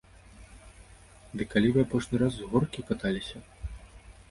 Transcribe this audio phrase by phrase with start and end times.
[1.41, 3.37] Ды калі вы апошні раз з горкі каталіся?